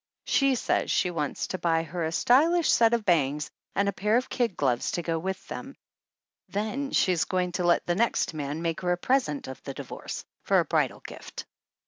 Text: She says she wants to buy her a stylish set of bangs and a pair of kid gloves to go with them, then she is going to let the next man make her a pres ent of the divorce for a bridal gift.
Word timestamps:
She 0.25 0.55
says 0.55 0.89
she 0.89 1.11
wants 1.11 1.45
to 1.49 1.59
buy 1.59 1.83
her 1.83 2.03
a 2.03 2.11
stylish 2.11 2.71
set 2.71 2.95
of 2.95 3.05
bangs 3.05 3.51
and 3.75 3.87
a 3.87 3.93
pair 3.93 4.17
of 4.17 4.29
kid 4.29 4.57
gloves 4.57 4.89
to 4.93 5.03
go 5.03 5.19
with 5.19 5.47
them, 5.47 5.75
then 6.49 6.89
she 6.89 7.11
is 7.11 7.25
going 7.25 7.51
to 7.51 7.63
let 7.63 7.85
the 7.85 7.93
next 7.93 8.33
man 8.33 8.63
make 8.63 8.81
her 8.81 8.91
a 8.93 8.97
pres 8.97 9.29
ent 9.29 9.47
of 9.47 9.61
the 9.61 9.75
divorce 9.75 10.25
for 10.43 10.57
a 10.57 10.65
bridal 10.65 11.01
gift. 11.01 11.45